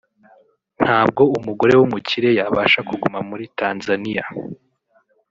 [0.83, 4.23] ntabwo umugore w’umukire yabasha kuguma muri Tanzaniya